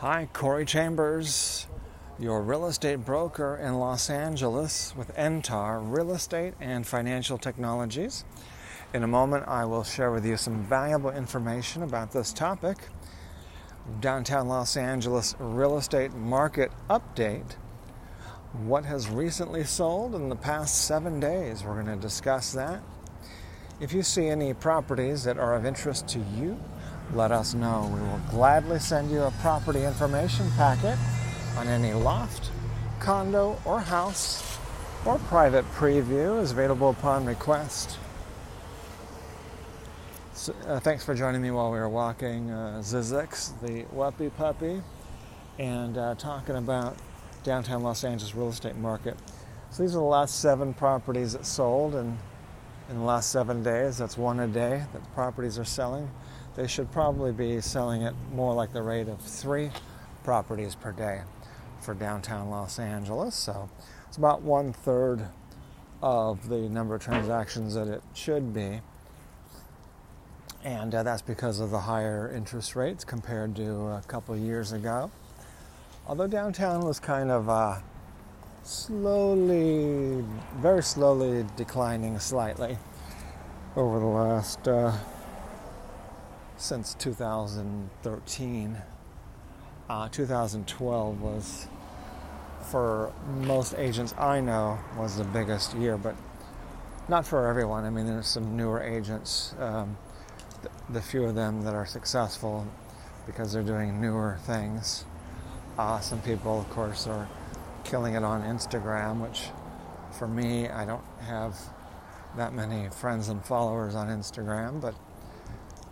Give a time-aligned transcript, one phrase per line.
[0.00, 1.66] Hi, Corey Chambers,
[2.20, 8.24] your real estate broker in Los Angeles with NTAR Real Estate and Financial Technologies.
[8.94, 12.78] In a moment, I will share with you some valuable information about this topic.
[13.98, 17.56] Downtown Los Angeles real estate market update.
[18.52, 21.64] What has recently sold in the past seven days?
[21.64, 22.82] We're going to discuss that.
[23.80, 26.56] If you see any properties that are of interest to you,
[27.14, 27.90] let us know.
[27.92, 30.98] We will gladly send you a property information packet
[31.56, 32.50] on any loft,
[33.00, 34.58] condo, or house,
[35.04, 37.98] or private preview is available upon request.
[40.34, 44.82] So, uh, thanks for joining me while we were walking uh, Zizix, the Whoopie Puppy,
[45.58, 46.96] and uh, talking about
[47.42, 49.16] downtown Los Angeles real estate market.
[49.70, 52.18] So these are the last seven properties that sold in,
[52.88, 53.98] in the last seven days.
[53.98, 56.10] That's one a day that properties are selling
[56.58, 59.70] they should probably be selling it more like the rate of three
[60.24, 61.20] properties per day
[61.80, 63.36] for downtown Los Angeles.
[63.36, 63.70] So
[64.08, 65.24] it's about one third
[66.02, 68.80] of the number of transactions that it should be.
[70.64, 75.12] And uh, that's because of the higher interest rates compared to a couple years ago.
[76.08, 77.76] Although downtown was kind of uh,
[78.68, 80.24] slowly,
[80.56, 82.78] very slowly declining slightly
[83.76, 84.68] over the last.
[84.68, 84.92] Uh,
[86.58, 88.82] since 2013.
[89.88, 91.66] Uh, 2012 was,
[92.70, 96.16] for most agents I know, was the biggest year, but
[97.08, 97.84] not for everyone.
[97.84, 99.96] I mean, there's some newer agents, um,
[100.62, 102.66] the, the, few of them that are successful
[103.24, 105.04] because they're doing newer things.
[105.78, 107.28] Uh, some people, of course, are
[107.88, 109.48] killing it on Instagram, which
[110.12, 111.56] for me, I don't have
[112.36, 114.94] that many friends and followers on Instagram, but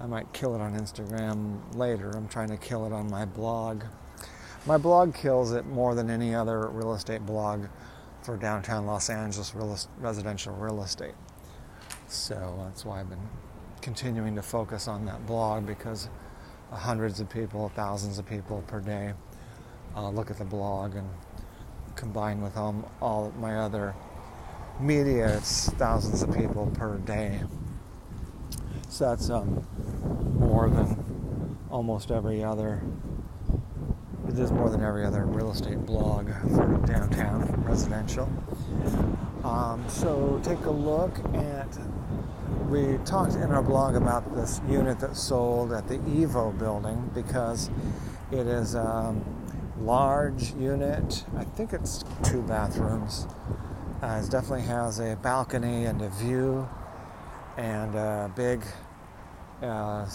[0.00, 2.10] I might kill it on Instagram later.
[2.10, 3.84] I'm trying to kill it on my blog.
[4.66, 7.66] My blog kills it more than any other real estate blog
[8.22, 11.14] for downtown Los Angeles real, residential real estate.
[12.08, 13.28] So that's why I've been
[13.82, 16.08] continuing to focus on that blog because
[16.72, 19.12] hundreds of people, thousands of people per day
[19.94, 21.08] uh, look at the blog and
[21.96, 23.94] combined with all, all my other
[24.80, 27.40] media, it's thousands of people per day.
[28.88, 29.66] So that's um,
[30.38, 32.82] more than almost every other.
[34.28, 38.28] It is more than every other real estate blog for downtown residential.
[39.44, 41.68] Um, so take a look at.
[42.68, 47.70] We talked in our blog about this unit that sold at the Evo building because
[48.32, 49.22] it is um,
[49.80, 51.24] large unit.
[51.36, 53.26] I think it's two bathrooms.
[54.02, 56.68] Uh, it definitely has a balcony and a view
[57.56, 58.64] and a big
[59.62, 60.06] uh,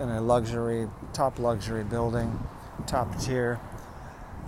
[0.00, 2.38] in a luxury, top luxury building,
[2.86, 3.60] top tier,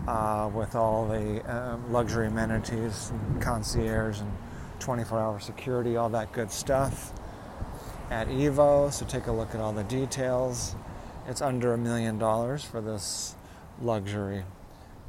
[0.07, 4.33] uh, with all the uh, luxury amenities, and concierge, and
[4.79, 7.13] 24 hour security, all that good stuff
[8.11, 8.93] at Evo.
[8.93, 10.77] So take a look at all the details.
[11.29, 13.35] It's under a million dollars for this
[13.81, 14.45] luxury